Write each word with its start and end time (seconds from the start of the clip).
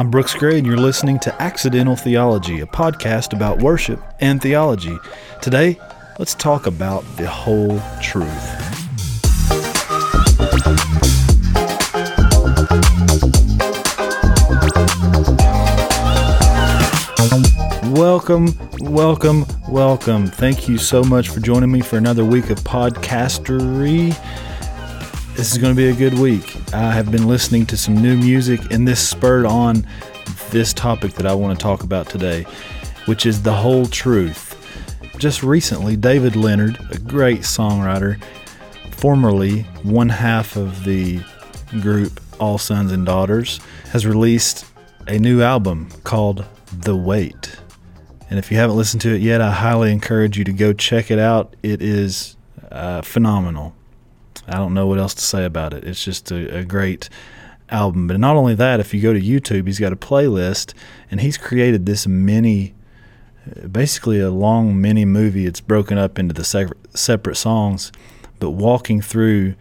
I'm 0.00 0.10
Brooks 0.10 0.32
Gray, 0.32 0.56
and 0.56 0.66
you're 0.66 0.78
listening 0.78 1.18
to 1.18 1.42
Accidental 1.42 1.94
Theology, 1.94 2.60
a 2.60 2.66
podcast 2.66 3.34
about 3.34 3.58
worship 3.58 4.02
and 4.18 4.40
theology. 4.40 4.98
Today, 5.42 5.78
let's 6.18 6.34
talk 6.34 6.66
about 6.66 7.04
the 7.18 7.28
whole 7.28 7.78
truth. 8.00 8.26
Welcome, 17.92 18.54
welcome, 18.80 19.44
welcome. 19.68 20.28
Thank 20.28 20.66
you 20.66 20.78
so 20.78 21.04
much 21.04 21.28
for 21.28 21.40
joining 21.40 21.70
me 21.70 21.82
for 21.82 21.98
another 21.98 22.24
week 22.24 22.48
of 22.48 22.58
podcastery. 22.60 24.16
This 25.36 25.52
is 25.52 25.58
going 25.58 25.74
to 25.74 25.76
be 25.76 25.90
a 25.90 25.94
good 25.94 26.18
week. 26.18 26.49
I 26.72 26.92
have 26.92 27.10
been 27.10 27.26
listening 27.26 27.66
to 27.66 27.76
some 27.76 28.00
new 28.00 28.16
music, 28.16 28.60
and 28.70 28.86
this 28.86 29.06
spurred 29.06 29.44
on 29.44 29.84
this 30.50 30.72
topic 30.72 31.14
that 31.14 31.26
I 31.26 31.34
want 31.34 31.58
to 31.58 31.62
talk 31.62 31.82
about 31.82 32.08
today, 32.08 32.44
which 33.06 33.26
is 33.26 33.42
the 33.42 33.52
whole 33.52 33.86
truth. 33.86 34.56
Just 35.18 35.42
recently, 35.42 35.96
David 35.96 36.36
Leonard, 36.36 36.78
a 36.92 36.98
great 36.98 37.40
songwriter, 37.40 38.22
formerly 38.92 39.62
one 39.82 40.08
half 40.08 40.54
of 40.54 40.84
the 40.84 41.20
group 41.80 42.20
All 42.38 42.56
Sons 42.56 42.92
and 42.92 43.04
Daughters, 43.04 43.58
has 43.90 44.06
released 44.06 44.64
a 45.08 45.18
new 45.18 45.42
album 45.42 45.88
called 46.04 46.46
The 46.72 46.94
Wait. 46.94 47.56
And 48.30 48.38
if 48.38 48.52
you 48.52 48.58
haven't 48.58 48.76
listened 48.76 49.00
to 49.02 49.12
it 49.12 49.22
yet, 49.22 49.40
I 49.40 49.50
highly 49.50 49.90
encourage 49.90 50.38
you 50.38 50.44
to 50.44 50.52
go 50.52 50.72
check 50.72 51.10
it 51.10 51.18
out. 51.18 51.56
It 51.64 51.82
is 51.82 52.36
uh, 52.70 53.02
phenomenal. 53.02 53.74
I 54.50 54.56
don't 54.56 54.74
know 54.74 54.86
what 54.86 54.98
else 54.98 55.14
to 55.14 55.22
say 55.22 55.44
about 55.44 55.72
it. 55.72 55.84
It's 55.84 56.04
just 56.04 56.30
a, 56.32 56.58
a 56.58 56.64
great 56.64 57.08
album. 57.68 58.08
But 58.08 58.18
not 58.18 58.36
only 58.36 58.54
that, 58.56 58.80
if 58.80 58.92
you 58.92 59.00
go 59.00 59.12
to 59.12 59.20
YouTube, 59.20 59.66
he's 59.66 59.78
got 59.78 59.92
a 59.92 59.96
playlist 59.96 60.74
and 61.10 61.20
he's 61.20 61.38
created 61.38 61.86
this 61.86 62.06
mini, 62.06 62.74
basically 63.70 64.18
a 64.20 64.30
long 64.30 64.80
mini 64.80 65.04
movie. 65.04 65.46
It's 65.46 65.60
broken 65.60 65.98
up 65.98 66.18
into 66.18 66.34
the 66.34 66.74
separate 66.94 67.36
songs, 67.36 67.92
but 68.40 68.50
walking 68.50 69.00
through 69.00 69.54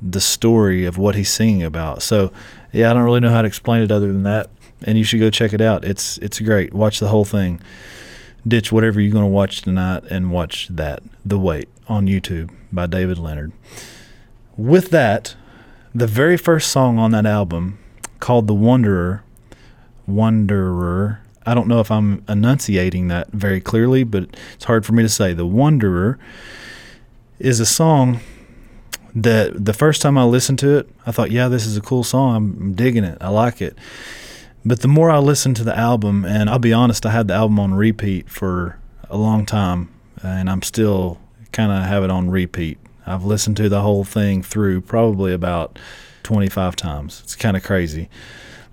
the 0.00 0.20
story 0.20 0.84
of 0.84 0.98
what 0.98 1.16
he's 1.16 1.30
singing 1.30 1.64
about. 1.64 2.02
So, 2.02 2.32
yeah, 2.72 2.90
I 2.90 2.94
don't 2.94 3.02
really 3.02 3.20
know 3.20 3.30
how 3.30 3.42
to 3.42 3.48
explain 3.48 3.82
it 3.82 3.90
other 3.90 4.12
than 4.12 4.22
that. 4.22 4.50
And 4.82 4.98
you 4.98 5.04
should 5.04 5.20
go 5.20 5.30
check 5.30 5.52
it 5.52 5.60
out. 5.60 5.84
It's 5.84 6.18
it's 6.18 6.38
great. 6.38 6.74
Watch 6.74 7.00
the 7.00 7.08
whole 7.08 7.24
thing. 7.24 7.60
Ditch 8.46 8.70
whatever 8.70 9.00
you're 9.00 9.12
going 9.12 9.24
to 9.24 9.30
watch 9.30 9.62
tonight 9.62 10.04
and 10.10 10.30
watch 10.30 10.68
that. 10.68 11.02
The 11.24 11.38
Wait 11.38 11.68
on 11.88 12.06
YouTube 12.06 12.50
by 12.70 12.86
David 12.86 13.18
Leonard 13.18 13.52
with 14.56 14.90
that, 14.90 15.34
the 15.94 16.06
very 16.06 16.36
first 16.36 16.70
song 16.70 16.98
on 16.98 17.10
that 17.12 17.26
album, 17.26 17.78
called 18.20 18.46
The 18.46 18.54
Wanderer, 18.54 19.22
Wanderer, 20.06 21.20
I 21.46 21.54
don't 21.54 21.68
know 21.68 21.78
if 21.78 21.90
I'm 21.92 22.24
enunciating 22.28 23.06
that 23.08 23.30
very 23.30 23.60
clearly, 23.60 24.02
but 24.02 24.28
it's 24.54 24.64
hard 24.64 24.84
for 24.84 24.92
me 24.92 25.04
to 25.04 25.08
say. 25.08 25.32
The 25.32 25.46
Wanderer 25.46 26.18
is 27.38 27.60
a 27.60 27.66
song 27.66 28.20
that 29.14 29.64
the 29.64 29.72
first 29.72 30.02
time 30.02 30.18
I 30.18 30.24
listened 30.24 30.58
to 30.60 30.78
it, 30.78 30.88
I 31.06 31.12
thought, 31.12 31.30
yeah, 31.30 31.48
this 31.48 31.64
is 31.64 31.76
a 31.76 31.80
cool 31.80 32.02
song. 32.02 32.34
I'm 32.34 32.74
digging 32.74 33.04
it. 33.04 33.16
I 33.20 33.28
like 33.28 33.62
it. 33.62 33.78
But 34.64 34.80
the 34.80 34.88
more 34.88 35.10
I 35.10 35.18
listened 35.18 35.54
to 35.56 35.64
the 35.64 35.76
album, 35.76 36.24
and 36.24 36.50
I'll 36.50 36.58
be 36.58 36.72
honest, 36.72 37.06
I 37.06 37.12
had 37.12 37.28
the 37.28 37.34
album 37.34 37.60
on 37.60 37.74
repeat 37.74 38.28
for 38.28 38.78
a 39.08 39.16
long 39.16 39.46
time, 39.46 39.88
and 40.22 40.50
I'm 40.50 40.62
still 40.62 41.20
kind 41.52 41.70
of 41.70 41.84
have 41.84 42.02
it 42.02 42.10
on 42.10 42.28
repeat. 42.28 42.78
I've 43.06 43.24
listened 43.24 43.56
to 43.58 43.68
the 43.68 43.82
whole 43.82 44.04
thing 44.04 44.42
through 44.42 44.82
probably 44.82 45.32
about 45.32 45.78
25 46.24 46.74
times. 46.76 47.20
It's 47.22 47.36
kind 47.36 47.56
of 47.56 47.62
crazy. 47.62 48.08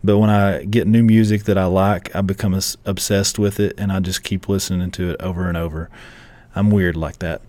But 0.03 0.17
when 0.17 0.29
I 0.29 0.65
get 0.65 0.87
new 0.87 1.03
music 1.03 1.43
that 1.43 1.57
I 1.57 1.65
like, 1.65 2.13
I 2.15 2.21
become 2.21 2.59
obsessed 2.85 3.39
with 3.39 3.59
it 3.59 3.73
and 3.77 3.91
I 3.91 3.99
just 3.99 4.23
keep 4.23 4.49
listening 4.49 4.91
to 4.91 5.11
it 5.11 5.21
over 5.21 5.47
and 5.47 5.55
over. 5.55 5.89
I'm 6.55 6.71
weird 6.71 6.97
like 6.97 7.19
that. 7.19 7.41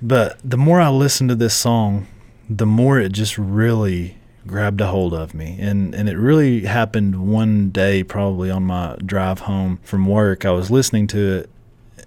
But 0.00 0.38
the 0.44 0.56
more 0.56 0.80
I 0.80 0.90
listen 0.90 1.26
to 1.28 1.34
this 1.34 1.54
song, 1.54 2.06
the 2.48 2.66
more 2.66 3.00
it 3.00 3.12
just 3.12 3.36
really 3.36 4.16
grabbed 4.46 4.80
a 4.80 4.86
hold 4.86 5.12
of 5.12 5.34
me. 5.34 5.56
And 5.60 5.94
and 5.94 6.08
it 6.08 6.16
really 6.16 6.62
happened 6.62 7.30
one 7.30 7.70
day 7.70 8.04
probably 8.04 8.50
on 8.50 8.62
my 8.62 8.96
drive 9.04 9.40
home 9.40 9.78
from 9.82 10.06
work. 10.06 10.44
I 10.44 10.52
was 10.52 10.70
listening 10.70 11.08
to 11.08 11.38
it 11.38 11.50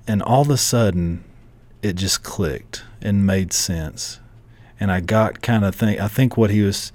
and 0.07 0.23
all 0.23 0.41
of 0.41 0.49
a 0.49 0.57
sudden 0.57 1.23
it 1.81 1.93
just 1.93 2.23
clicked 2.23 2.83
and 3.01 3.25
made 3.25 3.53
sense. 3.53 4.19
And 4.79 4.91
I 4.91 4.99
got 4.99 5.41
kind 5.41 5.63
of 5.63 5.75
think 5.75 5.99
I 5.99 6.07
think 6.07 6.37
what 6.37 6.49
he 6.49 6.61
was 6.61 6.91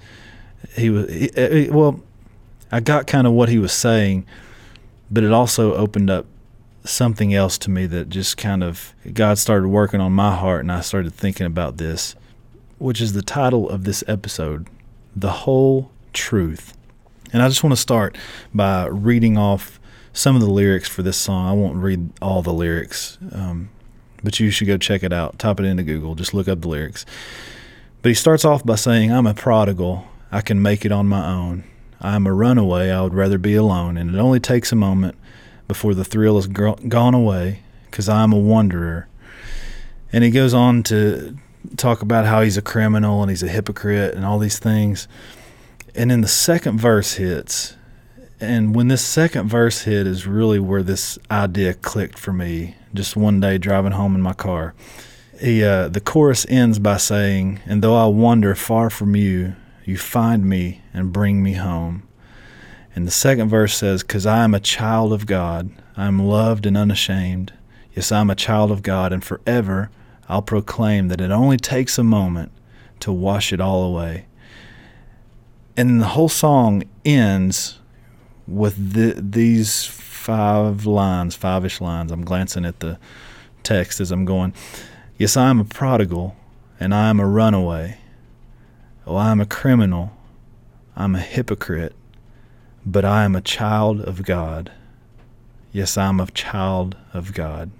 he 0.75 0.89
was 0.89 1.09
he, 1.09 1.29
he, 1.35 1.69
well 1.69 2.01
I 2.71 2.79
got 2.79 3.07
kind 3.07 3.25
of 3.25 3.33
what 3.33 3.49
he 3.49 3.59
was 3.59 3.71
saying, 3.71 4.25
but 5.09 5.23
it 5.23 5.31
also 5.31 5.73
opened 5.75 6.09
up 6.09 6.25
something 6.83 7.33
else 7.33 7.57
to 7.59 7.69
me 7.69 7.85
that 7.85 8.09
just 8.09 8.37
kind 8.37 8.63
of 8.63 8.93
God 9.13 9.37
started 9.37 9.67
working 9.67 9.99
on 9.99 10.11
my 10.11 10.35
heart 10.35 10.61
and 10.61 10.71
I 10.71 10.81
started 10.81 11.13
thinking 11.13 11.45
about 11.45 11.77
this, 11.77 12.15
which 12.77 13.01
is 13.01 13.13
the 13.13 13.21
title 13.21 13.69
of 13.69 13.83
this 13.83 14.03
episode, 14.07 14.67
The 15.15 15.31
Whole 15.31 15.91
Truth. 16.13 16.77
And 17.33 17.41
I 17.41 17.49
just 17.49 17.63
want 17.63 17.73
to 17.73 17.81
start 17.81 18.17
by 18.53 18.85
reading 18.87 19.37
off 19.37 19.79
some 20.13 20.35
of 20.35 20.41
the 20.41 20.49
lyrics 20.49 20.87
for 20.87 21.03
this 21.03 21.17
song. 21.17 21.47
I 21.47 21.53
won't 21.53 21.77
read 21.77 22.09
all 22.21 22.41
the 22.41 22.53
lyrics. 22.53 23.17
Um, 23.31 23.69
but 24.27 24.41
you 24.41 24.51
should 24.51 24.67
go 24.67 24.77
check 24.77 25.03
it 25.03 25.13
out. 25.13 25.39
Type 25.39 25.57
it 25.61 25.65
into 25.65 25.83
Google. 25.83 26.13
Just 26.13 26.33
look 26.33 26.49
up 26.49 26.59
the 26.59 26.67
lyrics. 26.67 27.05
But 28.01 28.09
he 28.09 28.13
starts 28.13 28.43
off 28.43 28.61
by 28.65 28.75
saying, 28.75 29.09
I'm 29.09 29.25
a 29.25 29.33
prodigal. 29.33 30.05
I 30.33 30.41
can 30.41 30.61
make 30.61 30.83
it 30.83 30.91
on 30.91 31.07
my 31.07 31.25
own. 31.25 31.63
I 32.01 32.13
am 32.13 32.27
a 32.27 32.33
runaway. 32.33 32.91
I 32.91 33.03
would 33.03 33.13
rather 33.13 33.37
be 33.37 33.55
alone. 33.55 33.95
And 33.95 34.13
it 34.13 34.19
only 34.19 34.41
takes 34.41 34.73
a 34.73 34.75
moment 34.75 35.15
before 35.69 35.93
the 35.93 36.03
thrill 36.03 36.35
has 36.35 36.47
gone 36.47 37.13
away 37.13 37.61
because 37.85 38.09
I 38.09 38.21
am 38.21 38.33
a 38.33 38.37
wanderer. 38.37 39.07
And 40.11 40.25
he 40.25 40.29
goes 40.29 40.53
on 40.53 40.83
to 40.83 41.37
talk 41.77 42.01
about 42.01 42.25
how 42.25 42.41
he's 42.41 42.57
a 42.57 42.61
criminal 42.61 43.21
and 43.21 43.29
he's 43.29 43.43
a 43.43 43.47
hypocrite 43.47 44.13
and 44.13 44.25
all 44.25 44.39
these 44.39 44.59
things. 44.59 45.07
And 45.95 46.11
then 46.11 46.19
the 46.19 46.27
second 46.27 46.81
verse 46.81 47.13
hits. 47.13 47.76
And 48.39 48.75
when 48.75 48.87
this 48.87 49.03
second 49.03 49.49
verse 49.49 49.83
hit 49.83 50.05
is 50.05 50.27
really 50.27 50.59
where 50.59 50.83
this 50.83 51.17
idea 51.31 51.73
clicked 51.73 52.19
for 52.19 52.31
me 52.31 52.75
just 52.93 53.15
one 53.15 53.39
day 53.39 53.57
driving 53.57 53.93
home 53.93 54.13
in 54.15 54.21
my 54.21 54.33
car. 54.33 54.75
He, 55.39 55.63
uh, 55.63 55.87
the 55.87 56.01
chorus 56.01 56.45
ends 56.49 56.79
by 56.79 56.97
saying, 56.97 57.59
And 57.65 57.83
though 57.83 57.95
I 57.95 58.05
wander 58.07 58.53
far 58.55 58.89
from 58.89 59.15
you, 59.15 59.55
you 59.85 59.97
find 59.97 60.45
me 60.45 60.81
and 60.93 61.13
bring 61.13 61.41
me 61.41 61.53
home. 61.53 62.07
And 62.95 63.07
the 63.07 63.11
second 63.11 63.49
verse 63.49 63.75
says, 63.75 64.01
Because 64.01 64.25
I 64.25 64.43
am 64.43 64.53
a 64.53 64.59
child 64.59 65.13
of 65.13 65.25
God, 65.25 65.69
I 65.95 66.05
am 66.07 66.19
loved 66.19 66.65
and 66.65 66.77
unashamed. 66.77 67.53
Yes, 67.93 68.11
I'm 68.11 68.29
a 68.29 68.35
child 68.35 68.71
of 68.71 68.83
God, 68.83 69.13
and 69.13 69.23
forever 69.23 69.89
I'll 70.29 70.41
proclaim 70.41 71.07
that 71.07 71.21
it 71.21 71.31
only 71.31 71.57
takes 71.57 71.97
a 71.97 72.03
moment 72.03 72.51
to 72.99 73.11
wash 73.11 73.53
it 73.53 73.61
all 73.61 73.83
away. 73.83 74.25
And 75.75 76.01
the 76.01 76.07
whole 76.07 76.29
song 76.29 76.83
ends 77.05 77.79
with 78.47 78.93
the, 78.93 79.13
these 79.19 79.85
five 79.85 80.85
lines, 80.85 81.35
five 81.35 81.65
ish 81.65 81.81
lines. 81.81 82.11
I'm 82.11 82.23
glancing 82.23 82.65
at 82.65 82.79
the 82.79 82.97
text 83.63 83.99
as 83.99 84.11
I'm 84.11 84.25
going. 84.25 84.53
Yes, 85.17 85.35
I 85.35 85.49
am 85.49 85.59
a 85.59 85.65
prodigal, 85.65 86.35
and 86.79 86.93
I 86.93 87.09
am 87.09 87.19
a 87.19 87.25
runaway. 87.25 87.97
Oh, 89.05 89.15
I 89.15 89.31
am 89.31 89.41
a 89.41 89.45
criminal. 89.45 90.11
I'm 90.95 91.15
a 91.15 91.19
hypocrite, 91.19 91.95
but 92.85 93.05
I 93.05 93.23
am 93.23 93.35
a 93.35 93.41
child 93.41 94.01
of 94.01 94.23
God. 94.23 94.71
Yes, 95.71 95.97
I'm 95.97 96.19
a 96.19 96.27
child 96.31 96.95
of 97.13 97.33
God. 97.33 97.71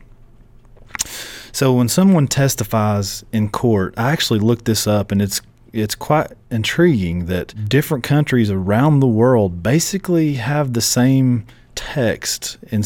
So 1.52 1.74
when 1.74 1.90
someone 1.90 2.28
testifies 2.28 3.26
in 3.32 3.50
court, 3.50 3.96
I 3.98 4.12
actually 4.12 4.40
looked 4.40 4.66
this 4.66 4.86
up 4.86 5.12
and 5.12 5.22
it's 5.22 5.42
it's 5.74 5.96
quite 5.96 6.32
intriguing 6.50 7.26
that 7.26 7.70
different 7.70 8.04
countries 8.04 8.50
around 8.50 9.00
the 9.00 9.08
world 9.08 9.62
basically 9.64 10.36
have 10.36 10.74
the 10.74 10.82
same 10.82 11.46
text 11.76 12.58
in 12.72 12.84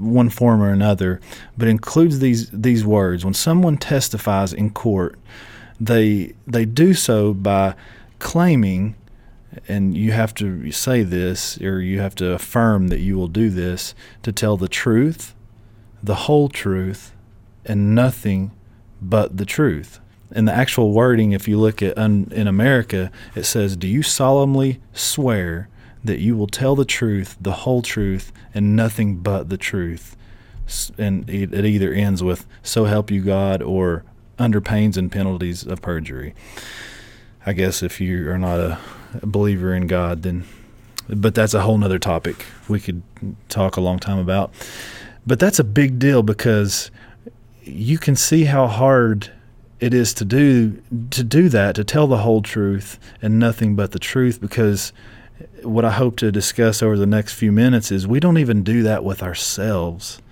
one 0.00 0.28
form 0.28 0.60
or 0.60 0.70
another, 0.70 1.20
but 1.56 1.68
includes 1.68 2.18
these 2.18 2.50
these 2.50 2.84
words. 2.84 3.24
When 3.24 3.34
someone 3.34 3.78
testifies 3.78 4.52
in 4.52 4.70
court, 4.70 5.18
they 5.80 6.34
they 6.46 6.64
do 6.64 6.94
so 6.94 7.32
by 7.32 7.74
claiming, 8.18 8.96
and 9.68 9.96
you 9.96 10.12
have 10.12 10.34
to 10.34 10.70
say 10.72 11.02
this 11.02 11.60
or 11.60 11.80
you 11.80 12.00
have 12.00 12.14
to 12.16 12.32
affirm 12.32 12.88
that 12.88 13.00
you 13.00 13.16
will 13.16 13.28
do 13.28 13.50
this 13.50 13.94
to 14.22 14.32
tell 14.32 14.56
the 14.56 14.68
truth, 14.68 15.34
the 16.02 16.26
whole 16.26 16.48
truth, 16.48 17.14
and 17.64 17.94
nothing 17.94 18.50
but 19.00 19.36
the 19.36 19.46
truth. 19.46 20.00
In 20.34 20.46
the 20.46 20.52
actual 20.52 20.92
wording, 20.92 21.32
if 21.32 21.46
you 21.46 21.58
look 21.58 21.80
at 21.80 21.96
un, 21.96 22.28
in 22.32 22.48
America, 22.48 23.10
it 23.34 23.44
says, 23.44 23.76
"Do 23.76 23.86
you 23.86 24.02
solemnly 24.02 24.80
swear?" 24.92 25.68
that 26.02 26.18
you 26.18 26.36
will 26.36 26.48
tell 26.48 26.76
the 26.76 26.84
truth, 26.84 27.36
the 27.40 27.52
whole 27.52 27.80
truth, 27.80 28.30
and 28.52 28.76
nothing 28.76 29.16
but 29.16 29.48
the 29.48 29.56
truth. 29.56 30.16
And 30.98 31.28
it, 31.30 31.54
it 31.54 31.64
either 31.64 31.92
ends 31.92 32.22
with 32.22 32.46
"So 32.62 32.84
help 32.84 33.10
you 33.10 33.22
God" 33.22 33.62
or 33.62 34.04
"Under 34.38 34.60
pains 34.60 34.96
and 34.96 35.10
penalties 35.10 35.64
of 35.64 35.80
perjury." 35.80 36.34
I 37.46 37.52
guess 37.52 37.82
if 37.82 38.00
you 38.00 38.30
are 38.30 38.38
not 38.38 38.58
a 38.58 38.78
believer 39.22 39.74
in 39.74 39.86
God, 39.86 40.22
then 40.22 40.44
but 41.08 41.34
that's 41.34 41.54
a 41.54 41.60
whole 41.60 41.78
nother 41.78 41.98
topic 41.98 42.46
we 42.68 42.80
could 42.80 43.02
talk 43.48 43.76
a 43.76 43.80
long 43.80 43.98
time 43.98 44.18
about. 44.18 44.52
But 45.26 45.38
that's 45.38 45.58
a 45.58 45.64
big 45.64 45.98
deal 45.98 46.22
because 46.22 46.90
you 47.62 47.98
can 47.98 48.16
see 48.16 48.44
how 48.44 48.66
hard 48.66 49.30
it 49.84 49.92
is 49.92 50.14
to 50.14 50.24
do 50.24 50.80
to 51.10 51.22
do 51.22 51.50
that 51.50 51.74
to 51.74 51.84
tell 51.84 52.06
the 52.06 52.16
whole 52.16 52.40
truth 52.40 52.98
and 53.20 53.38
nothing 53.38 53.76
but 53.76 53.92
the 53.92 53.98
truth 53.98 54.40
because 54.40 54.94
what 55.62 55.84
I 55.84 55.90
hope 55.90 56.16
to 56.16 56.32
discuss 56.32 56.82
over 56.82 56.96
the 56.96 57.04
next 57.04 57.34
few 57.34 57.52
minutes 57.52 57.92
is 57.92 58.06
we 58.06 58.18
don't 58.18 58.38
even 58.38 58.62
do 58.62 58.82
that 58.82 59.04
with 59.04 59.22
ourselves. 59.22 60.22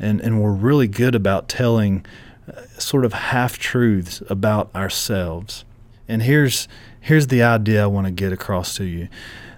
And 0.00 0.20
and 0.20 0.42
we're 0.42 0.50
really 0.50 0.88
good 0.88 1.14
about 1.14 1.48
telling 1.48 2.04
uh, 2.52 2.62
sort 2.76 3.04
of 3.04 3.12
half 3.12 3.56
truths 3.56 4.20
about 4.28 4.68
ourselves. 4.74 5.64
And 6.08 6.22
here's 6.22 6.66
here's 7.00 7.28
the 7.28 7.40
idea 7.40 7.84
I 7.84 7.86
want 7.86 8.08
to 8.08 8.12
get 8.12 8.32
across 8.32 8.74
to 8.78 8.84
you 8.84 9.06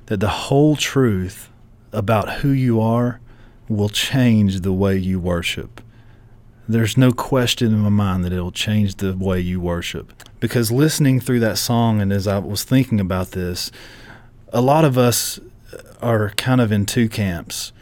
that 0.04 0.20
the 0.20 0.28
whole 0.28 0.76
truth 0.76 1.48
about 1.92 2.40
who 2.40 2.50
you 2.50 2.78
are 2.78 3.20
will 3.70 3.88
change 3.88 4.60
the 4.60 4.72
way 4.74 4.98
you 4.98 5.18
worship 5.18 5.79
there's 6.68 6.96
no 6.96 7.12
question 7.12 7.72
in 7.72 7.80
my 7.80 7.88
mind 7.88 8.24
that 8.24 8.32
it'll 8.32 8.52
change 8.52 8.96
the 8.96 9.16
way 9.16 9.40
you 9.40 9.60
worship. 9.60 10.12
Because 10.38 10.70
listening 10.70 11.20
through 11.20 11.40
that 11.40 11.58
song, 11.58 12.00
and 12.00 12.12
as 12.12 12.26
I 12.26 12.38
was 12.38 12.64
thinking 12.64 13.00
about 13.00 13.32
this, 13.32 13.70
a 14.52 14.60
lot 14.60 14.84
of 14.84 14.96
us 14.96 15.40
are 16.00 16.30
kind 16.30 16.60
of 16.60 16.72
in 16.72 16.86
two 16.86 17.08
camps. 17.08 17.72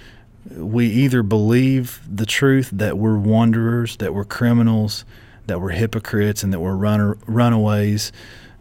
We 0.51 0.87
either 0.87 1.23
believe 1.23 2.01
the 2.09 2.27
truth 2.27 2.71
that 2.73 2.97
we're 2.97 3.19
wanderers, 3.19 3.97
that 3.99 4.15
we're 4.15 4.25
criminals, 4.25 5.05
that 5.47 5.61
we're 5.61 5.71
hypocrites, 5.71 6.43
and 6.43 6.53
that 6.53 6.61
we're 6.61 6.75
runner, 6.75 7.17
runaways, 7.27 8.13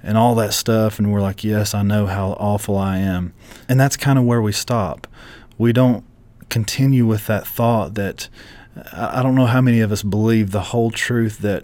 and 0.03 0.17
all 0.17 0.35
that 0.35 0.53
stuff, 0.53 0.99
and 0.99 1.11
we're 1.11 1.21
like, 1.21 1.43
yes, 1.43 1.73
I 1.73 1.81
know 1.81 2.05
how 2.05 2.31
awful 2.33 2.77
I 2.77 2.97
am. 2.97 3.33
And 3.67 3.79
that's 3.79 3.97
kind 3.97 4.19
of 4.19 4.25
where 4.25 4.41
we 4.41 4.51
stop. 4.51 5.07
We 5.57 5.73
don't 5.73 6.05
continue 6.49 7.05
with 7.05 7.27
that 7.27 7.47
thought 7.47 7.95
that 7.95 8.29
I 8.91 9.21
don't 9.23 9.35
know 9.35 9.45
how 9.45 9.61
many 9.61 9.81
of 9.81 9.91
us 9.91 10.03
believe 10.03 10.51
the 10.51 10.61
whole 10.61 10.91
truth 10.91 11.39
that 11.39 11.63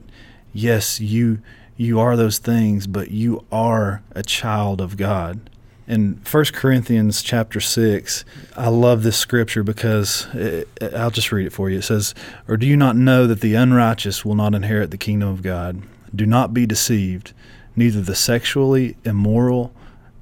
yes, 0.53 0.99
you 0.99 1.39
you 1.75 1.99
are 1.99 2.15
those 2.15 2.37
things, 2.37 2.87
but 2.87 3.11
you 3.11 3.45
are 3.51 4.03
a 4.11 4.23
child 4.23 4.79
of 4.79 4.95
God. 4.95 5.49
In 5.87 6.21
1 6.29 6.45
Corinthians 6.53 7.21
chapter 7.21 7.59
6, 7.59 8.23
I 8.55 8.69
love 8.69 9.03
this 9.03 9.17
scripture 9.17 9.63
because 9.63 10.27
it, 10.33 10.67
I'll 10.95 11.11
just 11.11 11.31
read 11.31 11.47
it 11.47 11.51
for 11.51 11.69
you. 11.69 11.79
It 11.79 11.83
says, 11.83 12.15
Or 12.47 12.55
do 12.57 12.65
you 12.65 12.77
not 12.77 12.95
know 12.95 13.27
that 13.27 13.41
the 13.41 13.55
unrighteous 13.55 14.23
will 14.23 14.35
not 14.35 14.53
inherit 14.53 14.91
the 14.91 14.97
kingdom 14.97 15.29
of 15.29 15.41
God? 15.41 15.81
Do 16.15 16.25
not 16.25 16.53
be 16.53 16.65
deceived. 16.65 17.33
Neither 17.75 18.01
the 18.01 18.15
sexually 18.15 18.95
immoral, 19.03 19.73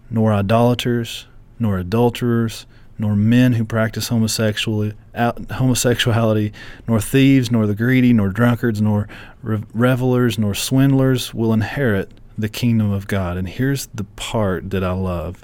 nor 0.09 0.33
idolaters, 0.33 1.27
nor 1.59 1.77
adulterers, 1.77 2.65
nor 3.01 3.15
men 3.15 3.53
who 3.53 3.65
practice 3.65 4.09
homosexuality, 4.09 6.53
nor 6.87 7.01
thieves, 7.01 7.51
nor 7.51 7.65
the 7.65 7.75
greedy, 7.75 8.13
nor 8.13 8.29
drunkards, 8.29 8.81
nor 8.81 9.07
revelers, 9.41 10.37
nor 10.37 10.53
swindlers 10.53 11.33
will 11.33 11.51
inherit 11.51 12.11
the 12.37 12.47
kingdom 12.47 12.91
of 12.91 13.07
God. 13.07 13.37
And 13.37 13.49
here's 13.49 13.87
the 13.87 14.03
part 14.03 14.69
that 14.69 14.83
I 14.83 14.91
love. 14.91 15.43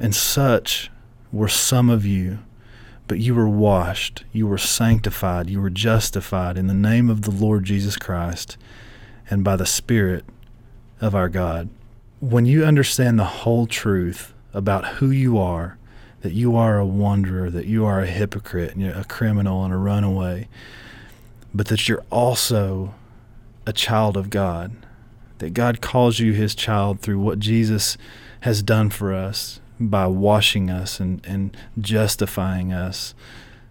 And 0.00 0.12
such 0.14 0.90
were 1.32 1.48
some 1.48 1.88
of 1.88 2.04
you, 2.04 2.40
but 3.06 3.20
you 3.20 3.34
were 3.34 3.48
washed, 3.48 4.24
you 4.32 4.46
were 4.46 4.58
sanctified, 4.58 5.48
you 5.48 5.60
were 5.60 5.70
justified 5.70 6.58
in 6.58 6.66
the 6.66 6.74
name 6.74 7.08
of 7.08 7.22
the 7.22 7.30
Lord 7.30 7.64
Jesus 7.64 7.96
Christ 7.96 8.58
and 9.30 9.44
by 9.44 9.56
the 9.56 9.64
Spirit 9.64 10.24
of 11.00 11.14
our 11.14 11.28
God. 11.28 11.68
When 12.20 12.46
you 12.46 12.64
understand 12.64 13.18
the 13.18 13.24
whole 13.24 13.66
truth 13.66 14.32
about 14.52 14.96
who 14.96 15.10
you 15.10 15.38
are, 15.38 15.78
that 16.24 16.32
you 16.32 16.56
are 16.56 16.78
a 16.78 16.86
wanderer, 16.86 17.50
that 17.50 17.66
you 17.66 17.84
are 17.84 18.00
a 18.00 18.06
hypocrite, 18.06 18.72
and 18.72 18.80
you're 18.80 18.94
a 18.94 19.04
criminal 19.04 19.62
and 19.62 19.74
a 19.74 19.76
runaway, 19.76 20.48
but 21.52 21.66
that 21.66 21.86
you're 21.86 22.02
also 22.10 22.94
a 23.66 23.74
child 23.74 24.16
of 24.16 24.30
God, 24.30 24.74
that 25.36 25.52
God 25.52 25.82
calls 25.82 26.20
you 26.20 26.32
his 26.32 26.54
child 26.54 27.00
through 27.00 27.18
what 27.18 27.40
Jesus 27.40 27.98
has 28.40 28.62
done 28.62 28.88
for 28.88 29.12
us 29.12 29.60
by 29.78 30.06
washing 30.06 30.70
us 30.70 30.98
and, 30.98 31.20
and 31.26 31.54
justifying 31.78 32.72
us, 32.72 33.14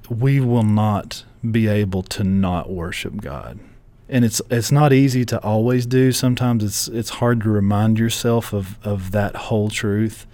we 0.08 0.40
will 0.40 0.62
not 0.62 1.24
be 1.50 1.68
able 1.68 2.04
to 2.04 2.24
not 2.24 2.70
worship 2.70 3.20
God. 3.20 3.60
And 4.08 4.24
it's 4.24 4.44
it's 4.52 4.72
not 4.72 4.94
easy 4.94 5.26
to 5.26 5.42
always 5.42 5.88
do. 5.88 6.12
Sometimes 6.12 6.64
it's 6.64 6.88
it's 6.88 7.10
hard 7.10 7.42
to 7.42 7.50
remind 7.50 7.98
yourself 7.98 8.54
of, 8.54 8.78
of 8.86 9.10
that 9.10 9.36
whole 9.36 9.72
truth. 9.72 10.28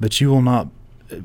But 0.00 0.20
you 0.22 0.30
will 0.30 0.42
not 0.42 0.68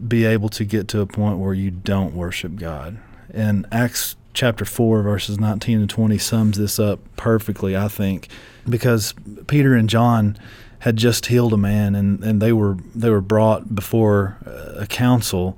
be 0.07 0.25
able 0.25 0.49
to 0.49 0.65
get 0.65 0.87
to 0.89 1.01
a 1.01 1.05
point 1.05 1.39
where 1.39 1.53
you 1.53 1.71
don't 1.71 2.13
worship 2.13 2.55
God. 2.55 2.97
And 3.33 3.65
Acts 3.71 4.15
chapter 4.33 4.65
4, 4.65 5.01
verses 5.01 5.39
19 5.39 5.81
and 5.81 5.89
20 5.89 6.17
sums 6.17 6.57
this 6.57 6.79
up 6.79 6.99
perfectly, 7.15 7.75
I 7.75 7.87
think, 7.87 8.27
because 8.69 9.13
Peter 9.47 9.73
and 9.73 9.89
John 9.89 10.37
had 10.79 10.97
just 10.97 11.27
healed 11.27 11.53
a 11.53 11.57
man 11.57 11.93
and, 11.95 12.23
and 12.23 12.41
they 12.41 12.51
were 12.51 12.75
they 12.95 13.09
were 13.09 13.21
brought 13.21 13.75
before 13.75 14.37
a 14.75 14.87
council 14.87 15.55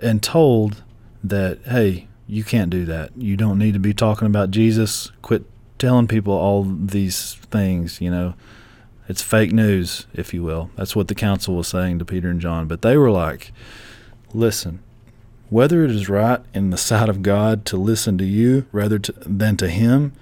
and 0.00 0.22
told 0.22 0.82
that 1.22 1.58
hey 1.66 2.08
you 2.26 2.42
can't 2.42 2.70
do 2.70 2.84
that. 2.86 3.16
You 3.16 3.36
don't 3.36 3.58
need 3.58 3.74
to 3.74 3.78
be 3.78 3.94
talking 3.94 4.26
about 4.26 4.50
Jesus. 4.50 5.12
Quit 5.22 5.44
telling 5.78 6.08
people 6.08 6.32
all 6.32 6.64
these 6.64 7.34
things 7.50 8.00
you 8.00 8.10
know 8.10 8.34
it's 9.08 9.22
fake 9.22 9.52
news, 9.52 10.06
if 10.12 10.34
you 10.34 10.42
will. 10.42 10.70
That's 10.76 10.96
what 10.96 11.08
the 11.08 11.14
council 11.14 11.54
was 11.54 11.68
saying 11.68 11.98
to 11.98 12.04
Peter 12.04 12.28
and 12.28 12.40
John. 12.40 12.66
But 12.66 12.82
they 12.82 12.96
were 12.96 13.10
like, 13.10 13.52
listen, 14.34 14.80
whether 15.48 15.84
it 15.84 15.90
is 15.90 16.08
right 16.08 16.40
in 16.52 16.70
the 16.70 16.76
sight 16.76 17.08
of 17.08 17.22
God 17.22 17.64
to 17.66 17.76
listen 17.76 18.18
to 18.18 18.24
you 18.24 18.66
rather 18.72 18.98
to, 18.98 19.12
than 19.12 19.56
to 19.58 19.68
Him, 19.68 20.12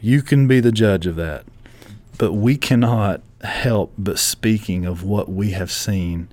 you 0.00 0.22
can 0.22 0.48
be 0.48 0.60
the 0.60 0.72
judge 0.72 1.06
of 1.06 1.16
that. 1.16 1.44
But 2.18 2.32
we 2.32 2.56
cannot 2.56 3.22
help 3.42 3.92
but 3.96 4.18
speaking 4.18 4.84
of 4.84 5.02
what 5.02 5.28
we 5.28 5.50
have 5.50 5.70
seen 5.70 6.28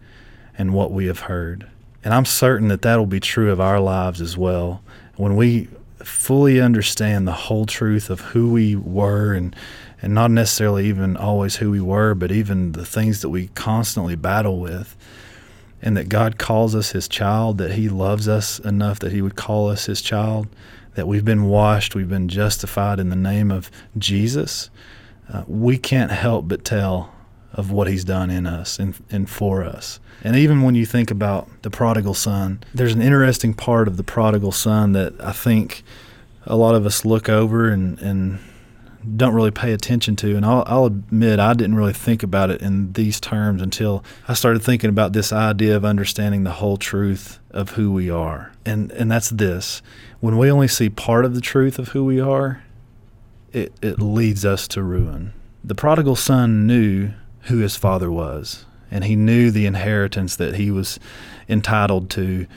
and 0.57 0.73
what 0.73 0.91
we 0.91 1.05
have 1.05 1.21
heard. 1.21 1.67
And 2.03 2.13
I'm 2.13 2.25
certain 2.25 2.67
that 2.69 2.81
that'll 2.81 3.05
be 3.05 3.19
true 3.19 3.51
of 3.51 3.61
our 3.61 3.79
lives 3.79 4.19
as 4.19 4.37
well. 4.37 4.81
When 5.15 5.35
we 5.35 5.69
fully 6.03 6.59
understand 6.59 7.27
the 7.27 7.33
whole 7.33 7.65
truth 7.65 8.09
of 8.09 8.21
who 8.21 8.51
we 8.51 8.75
were 8.75 9.33
and 9.33 9.55
and 10.03 10.13
not 10.13 10.29
necessarily 10.29 10.85
even 10.85 11.15
always 11.15 11.55
who 11.55 11.71
we 11.71 11.79
were, 11.79 12.13
but 12.13 12.29
even 12.29 12.73
the 12.73 12.85
things 12.85 13.21
that 13.21 13.29
we 13.29 13.47
constantly 13.55 14.17
battle 14.17 14.59
with. 14.59 14.97
And 15.81 15.95
that 15.95 16.09
God 16.09 16.37
calls 16.37 16.75
us 16.75 16.91
His 16.91 17.07
child, 17.07 17.57
that 17.57 17.71
He 17.71 17.87
loves 17.87 18.27
us 18.27 18.59
enough 18.59 18.99
that 18.99 19.13
He 19.13 19.21
would 19.21 19.37
call 19.37 19.69
us 19.69 19.85
His 19.85 20.01
child, 20.01 20.47
that 20.95 21.07
we've 21.07 21.23
been 21.23 21.45
washed, 21.45 21.95
we've 21.95 22.09
been 22.09 22.27
justified 22.27 22.99
in 22.99 23.09
the 23.09 23.15
name 23.15 23.49
of 23.49 23.71
Jesus. 23.97 24.69
Uh, 25.31 25.43
we 25.47 25.77
can't 25.77 26.11
help 26.11 26.49
but 26.49 26.65
tell 26.65 27.13
of 27.53 27.71
what 27.71 27.87
He's 27.87 28.03
done 28.03 28.29
in 28.29 28.45
us 28.45 28.79
and, 28.79 28.95
and 29.09 29.29
for 29.29 29.63
us. 29.63 30.01
And 30.21 30.35
even 30.35 30.63
when 30.63 30.75
you 30.75 30.85
think 30.85 31.11
about 31.11 31.47
the 31.61 31.69
prodigal 31.69 32.13
son, 32.13 32.61
there's 32.73 32.93
an 32.93 33.01
interesting 33.01 33.53
part 33.53 33.87
of 33.87 33.95
the 33.95 34.03
prodigal 34.03 34.51
son 34.51 34.91
that 34.93 35.13
I 35.21 35.31
think 35.31 35.81
a 36.45 36.57
lot 36.57 36.75
of 36.75 36.85
us 36.85 37.05
look 37.05 37.29
over 37.29 37.69
and, 37.69 37.99
and 37.99 38.39
don't 39.03 39.33
really 39.33 39.51
pay 39.51 39.73
attention 39.73 40.15
to. 40.17 40.35
And 40.35 40.45
I'll, 40.45 40.63
I'll, 40.65 40.85
admit 40.85 41.39
I 41.39 41.53
didn't 41.53 41.75
really 41.75 41.93
think 41.93 42.23
about 42.23 42.49
it 42.49 42.61
in 42.61 42.93
these 42.93 43.19
terms 43.19 43.61
until 43.61 44.03
I 44.27 44.33
started 44.33 44.61
thinking 44.61 44.89
about 44.89 45.13
this 45.13 45.33
idea 45.33 45.75
of 45.75 45.85
understanding 45.85 46.43
the 46.43 46.51
whole 46.51 46.77
truth 46.77 47.39
of 47.51 47.71
who 47.71 47.91
we 47.91 48.09
are. 48.09 48.51
And 48.65 48.91
and 48.91 49.11
that's 49.11 49.29
this: 49.29 49.81
when 50.19 50.37
we 50.37 50.51
only 50.51 50.67
see 50.67 50.89
part 50.89 51.25
of 51.25 51.35
the 51.35 51.41
truth 51.41 51.79
of 51.79 51.89
who 51.89 52.03
we 52.05 52.19
are, 52.19 52.63
it 53.51 53.73
it 53.81 53.99
leads 53.99 54.45
us 54.45 54.67
to 54.69 54.83
ruin. 54.83 55.33
The 55.63 55.75
prodigal 55.75 56.15
son 56.15 56.67
knew 56.67 57.11
who 57.43 57.57
his 57.57 57.75
father 57.75 58.11
was, 58.11 58.65
and 58.89 59.03
he 59.03 59.15
knew 59.15 59.51
the 59.51 59.65
inheritance 59.65 60.35
that 60.35 60.55
he 60.55 60.71
was 60.71 60.99
entitled 61.49 62.09
to. 62.11 62.47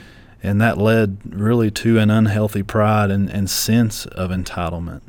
And 0.43 0.61
that 0.61 0.77
led 0.77 1.17
really 1.25 1.71
to 1.71 1.97
an 1.97 2.11
unhealthy 2.11 2.61
pride 2.61 3.09
and, 3.09 3.27
and 3.27 3.49
sense 3.49 4.05
of 4.05 4.29
entitlement. 4.29 5.01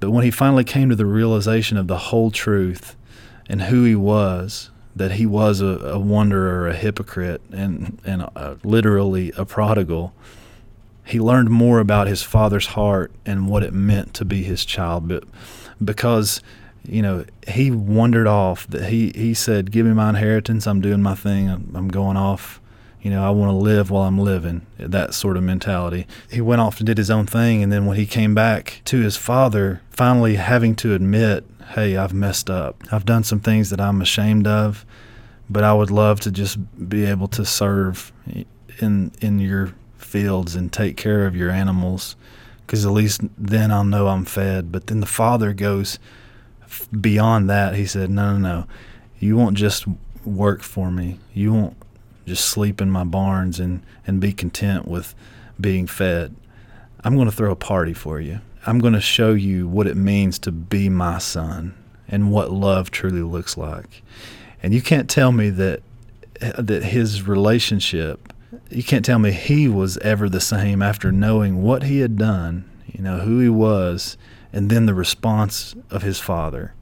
But 0.00 0.10
when 0.10 0.24
he 0.24 0.30
finally 0.30 0.64
came 0.64 0.88
to 0.88 0.96
the 0.96 1.06
realization 1.06 1.76
of 1.76 1.86
the 1.86 1.98
whole 1.98 2.30
truth 2.30 2.96
and 3.48 3.62
who 3.62 3.84
he 3.84 3.94
was, 3.94 4.70
that 4.94 5.12
he 5.12 5.26
was 5.26 5.60
a, 5.60 5.66
a 5.66 5.98
wanderer, 5.98 6.68
a 6.68 6.74
hypocrite, 6.74 7.40
and, 7.52 7.98
and 8.04 8.22
a, 8.22 8.58
literally 8.64 9.32
a 9.36 9.44
prodigal, 9.44 10.12
he 11.04 11.18
learned 11.20 11.50
more 11.50 11.80
about 11.80 12.06
his 12.06 12.22
father's 12.22 12.66
heart 12.68 13.10
and 13.24 13.48
what 13.48 13.62
it 13.62 13.72
meant 13.72 14.14
to 14.14 14.24
be 14.24 14.42
his 14.42 14.64
child. 14.64 15.08
But 15.08 15.24
because 15.82 16.42
you 16.84 17.02
know, 17.02 17.24
he 17.46 17.70
wandered 17.70 18.26
off. 18.26 18.66
That 18.68 18.88
he 18.88 19.12
he 19.14 19.34
said, 19.34 19.70
"Give 19.70 19.84
me 19.84 19.92
my 19.92 20.08
inheritance. 20.08 20.66
I'm 20.66 20.80
doing 20.80 21.02
my 21.02 21.14
thing. 21.14 21.48
I'm, 21.48 21.70
I'm 21.74 21.88
going 21.88 22.16
off 22.16 22.60
you 23.00 23.10
know, 23.10 23.24
I 23.24 23.30
want 23.30 23.50
to 23.50 23.56
live 23.56 23.90
while 23.90 24.04
I'm 24.04 24.18
living, 24.18 24.66
that 24.78 25.14
sort 25.14 25.36
of 25.36 25.42
mentality. 25.42 26.06
He 26.30 26.40
went 26.40 26.60
off 26.60 26.78
and 26.78 26.86
did 26.86 26.98
his 26.98 27.10
own 27.10 27.26
thing. 27.26 27.62
And 27.62 27.72
then 27.72 27.86
when 27.86 27.96
he 27.96 28.06
came 28.06 28.34
back 28.34 28.82
to 28.86 29.00
his 29.00 29.16
father, 29.16 29.82
finally 29.90 30.34
having 30.36 30.74
to 30.76 30.94
admit, 30.94 31.44
hey, 31.74 31.96
I've 31.96 32.14
messed 32.14 32.50
up. 32.50 32.82
I've 32.90 33.04
done 33.04 33.24
some 33.24 33.40
things 33.40 33.70
that 33.70 33.80
I'm 33.80 34.00
ashamed 34.00 34.46
of, 34.46 34.84
but 35.48 35.62
I 35.64 35.72
would 35.74 35.90
love 35.90 36.20
to 36.20 36.30
just 36.30 36.58
be 36.88 37.04
able 37.04 37.28
to 37.28 37.44
serve 37.44 38.12
in 38.80 39.12
in 39.20 39.38
your 39.38 39.74
fields 39.96 40.54
and 40.54 40.72
take 40.72 40.96
care 40.96 41.26
of 41.26 41.36
your 41.36 41.50
animals 41.50 42.16
because 42.66 42.84
at 42.84 42.92
least 42.92 43.22
then 43.36 43.70
I'll 43.70 43.84
know 43.84 44.08
I'm 44.08 44.24
fed. 44.24 44.72
But 44.72 44.88
then 44.88 45.00
the 45.00 45.06
father 45.06 45.52
goes 45.52 45.98
beyond 47.00 47.48
that. 47.48 47.74
He 47.76 47.86
said, 47.86 48.10
No, 48.10 48.36
no, 48.36 48.38
no. 48.38 48.66
You 49.18 49.36
won't 49.36 49.56
just 49.56 49.86
work 50.24 50.62
for 50.62 50.90
me. 50.90 51.18
You 51.32 51.52
won't 51.52 51.76
just 52.28 52.46
sleep 52.46 52.80
in 52.80 52.90
my 52.90 53.04
barns 53.04 53.58
and, 53.58 53.82
and 54.06 54.20
be 54.20 54.32
content 54.32 54.86
with 54.86 55.14
being 55.60 55.86
fed. 55.86 56.34
I'm 57.02 57.14
going 57.14 57.28
to 57.28 57.34
throw 57.34 57.50
a 57.50 57.56
party 57.56 57.94
for 57.94 58.20
you. 58.20 58.40
I'm 58.66 58.78
going 58.78 58.92
to 58.92 59.00
show 59.00 59.32
you 59.32 59.66
what 59.66 59.86
it 59.86 59.96
means 59.96 60.38
to 60.40 60.52
be 60.52 60.88
my 60.88 61.18
son 61.18 61.74
and 62.06 62.30
what 62.30 62.50
love 62.50 62.90
truly 62.90 63.22
looks 63.22 63.56
like. 63.56 64.02
And 64.62 64.74
you 64.74 64.82
can't 64.82 65.08
tell 65.08 65.32
me 65.32 65.50
that 65.50 65.82
that 66.40 66.84
his 66.84 67.26
relationship 67.26 68.32
you 68.70 68.82
can't 68.82 69.04
tell 69.04 69.18
me 69.18 69.32
he 69.32 69.68
was 69.68 69.96
ever 69.98 70.28
the 70.28 70.40
same 70.40 70.82
after 70.82 71.12
knowing 71.12 71.62
what 71.62 71.84
he 71.84 72.00
had 72.00 72.16
done, 72.16 72.68
you 72.86 73.02
know, 73.02 73.18
who 73.20 73.40
he 73.40 73.48
was, 73.48 74.16
and 74.52 74.70
then 74.70 74.86
the 74.86 74.94
response 74.94 75.74
of 75.90 76.02
his 76.02 76.18
father. 76.18 76.74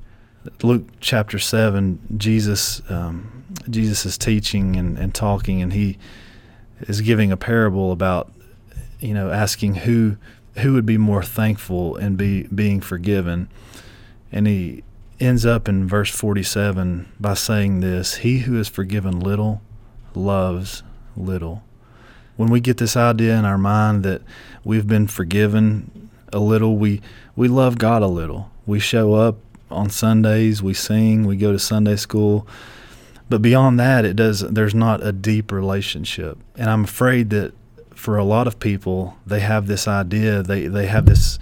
Luke 0.63 0.85
chapter 1.01 1.39
7, 1.39 1.99
Jesus, 2.17 2.83
um, 2.91 3.45
Jesus 3.69 4.07
is 4.07 4.19
teaching 4.19 4.77
and, 4.77 4.99
and 4.99 5.15
talking, 5.15 5.63
and 5.63 5.73
he 5.73 5.99
is 6.83 7.01
giving 7.01 7.33
a 7.33 7.37
parable 7.37 7.93
about, 7.93 8.33
you 9.01 9.15
know, 9.15 9.31
asking 9.31 9.77
who 9.77 10.17
who 10.59 10.73
would 10.73 10.87
be 10.87 10.99
more 10.99 11.23
thankful 11.23 11.97
and 11.97 12.17
be 12.17 12.45
being 12.45 12.81
forgiven. 12.81 13.49
And 14.33 14.47
he 14.47 14.83
ends 15.21 15.47
up 15.47 15.69
in 15.69 15.87
verse 15.87 16.11
47 16.11 17.13
by 17.21 17.35
saying 17.35 17.81
this 17.81 18.17
He 18.17 18.41
who 18.41 18.59
is 18.59 18.69
forgiven 18.69 19.21
little 19.21 19.63
loves 20.15 20.83
little. 21.17 21.63
When 22.37 22.51
we 22.51 22.61
get 22.61 22.77
this 22.77 22.97
idea 22.97 23.39
in 23.39 23.45
our 23.45 23.59
mind 23.59 24.03
that 24.05 24.23
we've 24.65 24.87
been 24.87 25.07
forgiven 25.07 26.11
a 26.33 26.39
little, 26.39 26.77
we, 26.77 27.01
we 27.35 27.49
love 27.49 27.79
God 27.79 28.03
a 28.03 28.09
little. 28.09 28.51
We 28.67 28.79
show 28.79 29.15
up 29.15 29.39
on 29.71 29.91
Sundays, 29.91 30.63
we 30.63 30.75
sing, 30.75 31.27
we 31.27 31.37
go 31.37 31.53
to 31.53 31.59
Sunday 31.59 31.97
school. 31.97 32.47
But 33.29 33.43
beyond 33.43 33.81
that, 33.81 34.05
it 34.05 34.15
does 34.15 34.41
there's 34.41 34.75
not 34.75 35.05
a 35.05 35.13
deep 35.13 35.51
relationship. 35.51 36.39
And 36.57 36.71
I'm 36.71 36.85
afraid 36.85 37.31
that 37.31 37.53
for 37.95 38.17
a 38.17 38.25
lot 38.25 38.47
of 38.47 38.61
people, 38.61 39.17
they 39.27 39.41
have 39.41 39.67
this 39.67 39.89
idea, 39.89 40.43
they, 40.43 40.69
they 40.69 40.87
have 40.87 41.07
this 41.07 41.39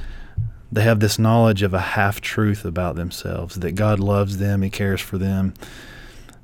they 0.72 0.82
have 0.82 0.98
this 0.98 1.20
knowledge 1.20 1.62
of 1.62 1.72
a 1.72 1.80
half 1.80 2.20
truth 2.20 2.64
about 2.64 2.96
themselves 2.96 3.54
that 3.56 3.76
God 3.76 4.00
loves 4.00 4.38
them, 4.38 4.62
He 4.62 4.70
cares 4.70 5.00
for 5.00 5.18
them, 5.18 5.54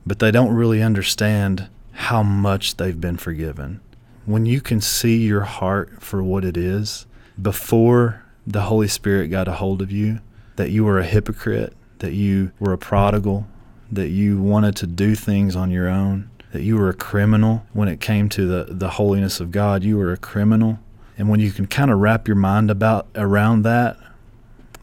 but 0.07 0.21
they 0.21 0.31
don't 0.31 0.55
really 0.55 0.83
understand 0.83 1.69
how 1.93 2.23
much 2.23 2.77
they've 2.77 3.01
been 3.01 3.17
forgiven. 3.17 3.81
When 4.27 4.47
you 4.47 4.61
can 4.61 4.81
see 4.81 5.17
your 5.17 5.41
heart 5.41 6.01
for 6.01 6.23
what 6.23 6.45
it 6.45 6.57
is 6.57 7.07
before 7.41 8.23
the 8.47 8.63
Holy 8.63 8.87
Spirit 8.87 9.29
got 9.29 9.49
a 9.49 9.55
hold 9.55 9.83
of 9.83 9.91
you, 9.91 10.21
that 10.61 10.69
you 10.69 10.85
were 10.85 10.99
a 10.99 11.07
hypocrite, 11.07 11.73
that 12.01 12.13
you 12.13 12.53
were 12.59 12.75
a 12.75 12.79
prodigal, 12.79 13.47
that 13.91 14.11
you 14.11 14.39
wanted 14.39 14.77
to 14.77 14.87
do 14.87 15.15
things 15.15 15.57
on 15.57 15.71
your 15.71 15.89
own, 15.89 16.29
that 16.53 16.61
you 16.61 16.77
were 16.77 16.91
a 16.91 16.95
criminal 16.95 17.65
when 17.73 17.89
it 17.89 17.99
came 17.99 18.29
to 18.29 18.47
the, 18.47 18.75
the 18.75 18.91
holiness 18.91 19.41
of 19.41 19.51
God, 19.51 19.83
you 19.83 19.97
were 19.97 20.13
a 20.13 20.19
criminal. 20.19 20.79
And 21.17 21.31
when 21.31 21.41
you 21.41 21.51
can 21.51 21.67
kind 21.67 21.91
of 21.91 21.99
wrap 21.99 22.29
your 22.29 22.37
mind 22.37 22.71
about 22.71 23.07
around 23.15 23.63
that, 23.63 23.97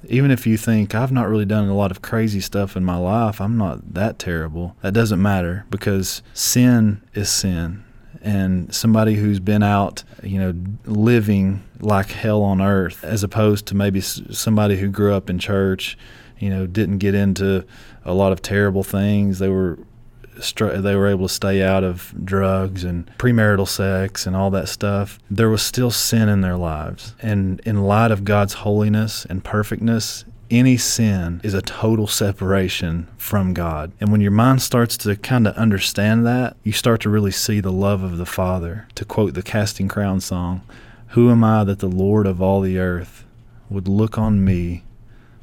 even 0.07 0.31
if 0.31 0.47
you 0.47 0.57
think 0.57 0.95
I've 0.95 1.11
not 1.11 1.29
really 1.29 1.45
done 1.45 1.67
a 1.67 1.75
lot 1.75 1.91
of 1.91 2.01
crazy 2.01 2.41
stuff 2.41 2.75
in 2.75 2.83
my 2.83 2.97
life, 2.97 3.39
I'm 3.39 3.55
not 3.55 3.93
that 3.93 4.17
terrible. 4.17 4.75
That 4.81 4.95
doesn't 4.95 5.21
matter 5.21 5.67
because 5.69 6.23
sin 6.33 7.03
is 7.13 7.29
sin. 7.29 7.83
And 8.21 8.73
somebody 8.73 9.15
who's 9.15 9.39
been 9.39 9.63
out, 9.63 10.03
you 10.23 10.39
know, 10.39 10.53
living 10.85 11.63
like 11.79 12.09
hell 12.09 12.41
on 12.43 12.61
earth, 12.61 13.03
as 13.03 13.23
opposed 13.23 13.65
to 13.67 13.75
maybe 13.75 14.01
somebody 14.01 14.77
who 14.77 14.89
grew 14.89 15.13
up 15.13 15.29
in 15.29 15.39
church, 15.39 15.97
you 16.39 16.49
know, 16.49 16.67
didn't 16.67 16.97
get 16.99 17.15
into 17.15 17.65
a 18.05 18.13
lot 18.13 18.31
of 18.31 18.41
terrible 18.41 18.83
things. 18.83 19.39
They 19.39 19.49
were 19.49 19.79
they 20.55 20.95
were 20.95 21.07
able 21.07 21.27
to 21.27 21.33
stay 21.33 21.63
out 21.63 21.83
of 21.83 22.13
drugs 22.23 22.83
and 22.83 23.09
premarital 23.17 23.67
sex 23.67 24.27
and 24.27 24.35
all 24.35 24.51
that 24.51 24.69
stuff, 24.69 25.19
there 25.29 25.49
was 25.49 25.61
still 25.61 25.91
sin 25.91 26.29
in 26.29 26.41
their 26.41 26.57
lives. 26.57 27.15
And 27.21 27.59
in 27.61 27.83
light 27.83 28.11
of 28.11 28.23
God's 28.23 28.53
holiness 28.53 29.25
and 29.25 29.43
perfectness, 29.43 30.25
any 30.49 30.77
sin 30.77 31.41
is 31.43 31.53
a 31.53 31.61
total 31.61 32.07
separation 32.07 33.07
from 33.17 33.53
God. 33.53 33.91
And 33.99 34.11
when 34.11 34.21
your 34.21 34.31
mind 34.31 34.61
starts 34.61 34.97
to 34.97 35.15
kind 35.15 35.47
of 35.47 35.55
understand 35.55 36.25
that, 36.25 36.55
you 36.63 36.71
start 36.71 37.01
to 37.01 37.09
really 37.09 37.31
see 37.31 37.59
the 37.59 37.71
love 37.71 38.03
of 38.03 38.17
the 38.17 38.25
Father. 38.25 38.87
To 38.95 39.05
quote 39.05 39.33
the 39.33 39.43
Casting 39.43 39.87
Crown 39.87 40.21
song, 40.21 40.61
Who 41.09 41.29
am 41.29 41.43
I 41.43 41.63
that 41.63 41.79
the 41.79 41.87
Lord 41.87 42.25
of 42.25 42.41
all 42.41 42.61
the 42.61 42.79
earth 42.79 43.25
would 43.69 43.87
look 43.87 44.17
on 44.17 44.43
me 44.43 44.83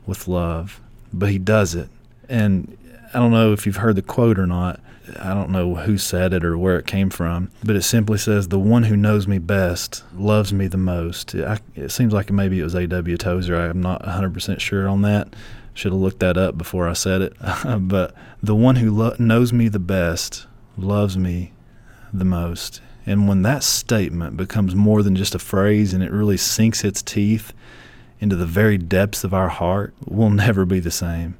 with 0.07 0.29
love? 0.29 0.81
But 1.13 1.31
He 1.31 1.39
does 1.39 1.75
it. 1.75 1.89
And 2.29 2.77
I 3.15 3.19
don't 3.19 3.31
know 3.31 3.53
if 3.53 3.65
you've 3.65 3.77
heard 3.77 3.97
the 3.97 4.03
quote 4.03 4.39
or 4.39 4.47
not, 4.47 4.81
I 5.21 5.35
don't 5.35 5.51
know 5.51 5.75
who 5.75 5.99
said 5.99 6.33
it 6.33 6.45
or 6.45 6.57
where 6.57 6.79
it 6.79 6.87
came 6.87 7.11
from, 7.11 7.51
but 7.63 7.77
it 7.77 7.83
simply 7.83 8.19
says, 8.19 8.49
The 8.49 8.59
one 8.59 8.85
who 8.85 8.97
knows 8.97 9.29
me 9.29 9.39
best 9.39 10.03
loves 10.15 10.53
me 10.53 10.67
the 10.67 10.79
most. 10.79 11.35
I, 11.35 11.59
it 11.75 11.91
seems 11.91 12.13
like 12.13 12.31
maybe 12.31 12.59
it 12.59 12.65
was 12.65 12.75
A.W. 12.75 13.17
Tozer. 13.17 13.55
I'm 13.55 13.83
not 13.83 14.03
100% 14.03 14.61
sure 14.61 14.89
on 14.89 15.03
that. 15.03 15.35
Should 15.75 15.93
have 15.93 16.01
looked 16.01 16.21
that 16.21 16.37
up 16.37 16.57
before 16.57 16.89
I 16.89 16.95
said 16.95 17.21
it. 17.21 17.35
but 17.81 18.15
the 18.43 18.55
one 18.55 18.77
who 18.77 18.91
lo- 18.91 19.17
knows 19.19 19.53
me 19.53 19.69
the 19.69 19.79
best 19.79 20.47
loves 20.77 21.19
me 21.19 21.53
the 22.13 22.25
most. 22.25 22.81
And 23.07 23.29
when 23.29 23.43
that 23.43 23.63
statement 23.63 24.37
becomes 24.37 24.75
more 24.75 25.03
than 25.03 25.17
just 25.17 25.35
a 25.35 25.39
phrase 25.39 25.93
and 25.93 26.03
it 26.03 26.11
really 26.11 26.39
sinks 26.39 26.85
its 26.85 27.03
teeth 27.03 27.53
into 28.21 28.37
the 28.37 28.47
very 28.47 28.79
depths 28.79 29.25
of 29.25 29.35
our 29.35 29.49
heart, 29.49 29.93
we'll 30.07 30.31
never 30.31 30.65
be 30.65 30.81
the 30.81 30.91
same 30.91 31.37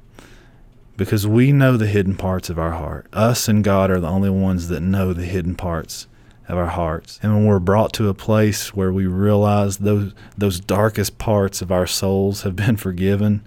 because 0.97 1.27
we 1.27 1.51
know 1.51 1.77
the 1.77 1.87
hidden 1.87 2.15
parts 2.15 2.49
of 2.49 2.57
our 2.57 2.71
heart. 2.71 3.07
Us 3.13 3.47
and 3.47 3.63
God 3.63 3.91
are 3.91 3.99
the 3.99 4.09
only 4.09 4.29
ones 4.29 4.67
that 4.69 4.81
know 4.81 5.13
the 5.13 5.25
hidden 5.25 5.55
parts 5.55 6.07
of 6.47 6.57
our 6.57 6.67
hearts. 6.67 7.19
And 7.21 7.33
when 7.33 7.45
we're 7.45 7.59
brought 7.59 7.93
to 7.93 8.09
a 8.09 8.13
place 8.13 8.73
where 8.73 8.93
we 8.93 9.07
realize 9.07 9.77
those 9.77 10.13
those 10.37 10.59
darkest 10.59 11.17
parts 11.17 11.61
of 11.61 11.71
our 11.71 11.87
souls 11.87 12.43
have 12.43 12.55
been 12.55 12.77
forgiven, 12.87 13.43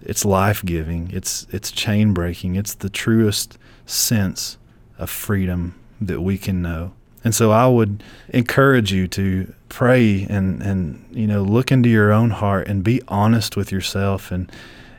it's 0.00 0.24
life-giving. 0.24 1.10
It's 1.12 1.46
it's 1.50 1.70
chain-breaking. 1.70 2.56
It's 2.56 2.74
the 2.74 2.90
truest 2.90 3.58
sense 3.86 4.56
of 4.98 5.10
freedom 5.10 5.74
that 6.00 6.20
we 6.20 6.38
can 6.38 6.62
know. 6.62 6.92
And 7.24 7.34
so 7.34 7.52
I 7.52 7.68
would 7.68 8.02
encourage 8.30 8.92
you 8.92 9.06
to 9.08 9.52
pray 9.68 10.26
and 10.28 10.62
and 10.62 11.04
you 11.12 11.26
know 11.26 11.42
look 11.42 11.72
into 11.72 11.88
your 11.88 12.12
own 12.12 12.30
heart 12.30 12.68
and 12.68 12.84
be 12.84 13.00
honest 13.08 13.56
with 13.56 13.72
yourself 13.72 14.30
and 14.30 14.50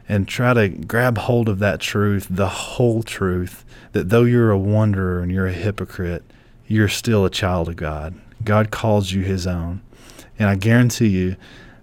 and 0.08 0.28
try 0.28 0.54
to 0.54 0.70
grab 0.70 1.18
hold 1.18 1.50
of 1.50 1.60
that 1.60 1.80
truth, 1.80 2.28
the 2.30 2.50
whole 2.50 3.04
truth, 3.04 3.64
that 3.94 4.10
though 4.10 4.24
you're 4.24 4.52
a 4.52 4.58
wanderer 4.58 5.22
and 5.22 5.32
you're 5.32 5.48
a 5.48 5.54
hypocrite, 5.54 6.24
you're 6.68 6.90
still 6.90 7.26
a 7.26 7.30
child 7.30 7.70
of 7.70 7.76
God. 7.76 8.16
God 8.44 8.72
calls 8.72 9.12
you 9.12 9.22
his 9.22 9.48
own. 9.48 9.82
And 10.38 10.50
I 10.50 10.56
guarantee 10.56 11.08
you 11.08 11.36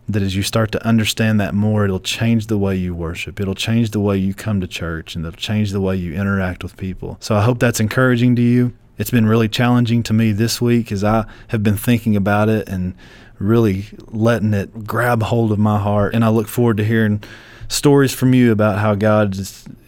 that 0.09 0.23
as 0.23 0.35
you 0.35 0.43
start 0.43 0.73
to 0.73 0.87
understand 0.87 1.41
that 1.41 1.55
more, 1.55 1.85
it'll 1.85 2.01
change 2.01 2.49
the 2.49 2.59
way 2.59 2.77
you 2.77 2.95
worship. 2.95 3.41
It'll 3.41 3.55
change 3.55 3.91
the 3.91 4.01
way 4.01 4.17
you 4.17 4.35
come 4.35 4.61
to 4.61 4.67
church 4.67 5.15
and 5.15 5.25
it'll 5.25 5.39
change 5.39 5.71
the 5.71 5.81
way 5.81 5.97
you 5.97 6.15
interact 6.15 6.63
with 6.63 6.77
people. 6.77 7.17
So 7.21 7.37
I 7.37 7.43
hope 7.43 7.59
that's 7.59 7.81
encouraging 7.81 8.37
to 8.37 8.43
you. 8.43 8.73
It's 8.99 9.11
been 9.11 9.27
really 9.27 9.49
challenging 9.49 10.03
to 10.05 10.13
me 10.13 10.33
this 10.33 10.61
week 10.61 10.93
as 10.93 11.03
I 11.05 11.25
have 11.49 11.63
been 11.63 11.77
thinking 11.77 12.17
about 12.17 12.49
it 12.49 12.69
and 12.69 12.95
really 13.39 13.87
letting 14.09 14.53
it 14.53 14.85
grab 14.85 15.23
hold 15.23 15.53
of 15.53 15.59
my 15.59 15.79
heart. 15.79 16.15
And 16.15 16.25
I 16.25 16.29
look 16.29 16.49
forward 16.49 16.77
to 16.79 16.85
hearing 16.85 17.23
stories 17.71 18.13
from 18.13 18.35
you 18.35 18.53
about 18.53 18.79
how 18.79 18.95
God 18.95 19.35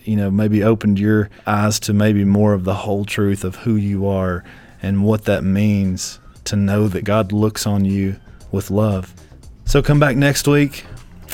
you 0.04 0.16
know, 0.16 0.30
maybe 0.30 0.62
opened 0.62 0.98
your 0.98 1.30
eyes 1.46 1.78
to 1.80 1.92
maybe 1.92 2.24
more 2.24 2.54
of 2.54 2.64
the 2.64 2.74
whole 2.74 3.04
truth 3.04 3.44
of 3.44 3.56
who 3.56 3.76
you 3.76 4.06
are 4.06 4.44
and 4.82 5.04
what 5.04 5.24
that 5.24 5.44
means 5.44 6.18
to 6.44 6.56
know 6.56 6.88
that 6.88 7.04
God 7.04 7.32
looks 7.32 7.66
on 7.66 7.84
you 7.84 8.16
with 8.50 8.70
love. 8.70 9.14
So 9.64 9.82
come 9.82 10.00
back 10.00 10.16
next 10.16 10.48
week. 10.48 10.84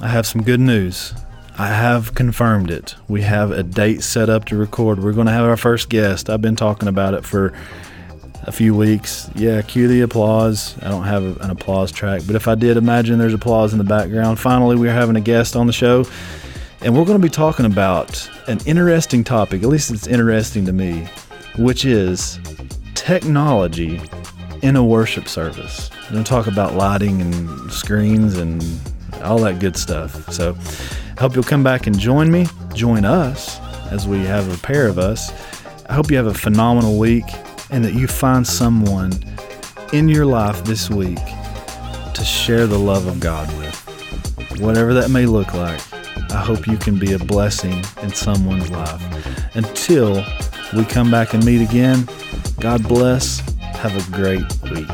I 0.00 0.08
have 0.08 0.26
some 0.26 0.42
good 0.42 0.60
news. 0.60 1.14
I 1.56 1.68
have 1.68 2.14
confirmed 2.14 2.70
it. 2.70 2.94
We 3.08 3.22
have 3.22 3.50
a 3.50 3.62
date 3.62 4.02
set 4.02 4.28
up 4.28 4.44
to 4.46 4.56
record. 4.56 5.02
We're 5.02 5.12
going 5.12 5.26
to 5.26 5.32
have 5.32 5.46
our 5.46 5.56
first 5.56 5.88
guest. 5.88 6.30
I've 6.30 6.42
been 6.42 6.56
talking 6.56 6.88
about 6.88 7.14
it 7.14 7.24
for 7.24 7.52
a 8.48 8.52
few 8.52 8.74
weeks. 8.74 9.30
Yeah, 9.34 9.62
cue 9.62 9.86
the 9.86 10.00
applause. 10.00 10.76
I 10.82 10.88
don't 10.88 11.04
have 11.04 11.40
an 11.40 11.50
applause 11.50 11.92
track, 11.92 12.22
but 12.26 12.34
if 12.34 12.48
I 12.48 12.54
did, 12.54 12.76
imagine 12.76 13.18
there's 13.18 13.34
applause 13.34 13.72
in 13.72 13.78
the 13.78 13.84
background. 13.84 14.38
Finally, 14.38 14.76
we're 14.76 14.92
having 14.92 15.16
a 15.16 15.20
guest 15.20 15.54
on 15.54 15.66
the 15.66 15.72
show, 15.72 16.04
and 16.80 16.96
we're 16.96 17.04
going 17.04 17.20
to 17.20 17.24
be 17.24 17.30
talking 17.30 17.66
about 17.66 18.28
an 18.48 18.58
interesting 18.66 19.22
topic, 19.22 19.62
at 19.62 19.68
least 19.68 19.90
it's 19.90 20.06
interesting 20.06 20.64
to 20.66 20.72
me, 20.72 21.08
which 21.58 21.84
is 21.84 22.40
technology 22.94 24.00
in 24.62 24.74
a 24.74 24.84
worship 24.84 25.28
service. 25.28 25.90
We're 26.04 26.12
going 26.12 26.24
to 26.24 26.28
talk 26.28 26.46
about 26.46 26.74
lighting 26.74 27.20
and 27.20 27.70
screens 27.70 28.36
and 28.36 28.64
all 29.22 29.38
that 29.40 29.60
good 29.60 29.76
stuff. 29.76 30.32
So, 30.32 30.56
I 31.16 31.20
hope 31.20 31.34
you'll 31.34 31.44
come 31.44 31.64
back 31.64 31.86
and 31.86 31.98
join 31.98 32.30
me, 32.30 32.46
join 32.74 33.04
us 33.04 33.60
as 33.92 34.06
we 34.06 34.20
have 34.20 34.52
a 34.52 34.58
pair 34.58 34.86
of 34.86 34.98
us 34.98 35.32
I 35.90 35.94
hope 35.94 36.10
you 36.10 36.18
have 36.18 36.26
a 36.26 36.34
phenomenal 36.34 36.98
week 36.98 37.24
and 37.70 37.84
that 37.84 37.94
you 37.94 38.06
find 38.06 38.46
someone 38.46 39.12
in 39.92 40.08
your 40.08 40.26
life 40.26 40.64
this 40.64 40.90
week 40.90 41.18
to 42.14 42.25
share 42.25 42.66
the 42.66 42.78
love 42.78 43.06
of 43.06 43.20
God 43.20 43.48
with. 43.58 44.60
Whatever 44.60 44.94
that 44.94 45.10
may 45.10 45.26
look 45.26 45.54
like, 45.54 45.80
I 46.32 46.40
hope 46.40 46.66
you 46.66 46.76
can 46.76 46.98
be 46.98 47.12
a 47.12 47.18
blessing 47.18 47.84
in 48.02 48.12
someone's 48.12 48.70
life. 48.70 49.56
Until 49.56 50.25
we 50.75 50.84
come 50.84 51.10
back 51.10 51.34
and 51.34 51.44
meet 51.44 51.62
again, 51.62 52.08
God 52.60 52.87
bless. 52.87 53.40
Have 53.60 53.96
a 53.96 54.10
great 54.10 54.44
week. 54.70 54.88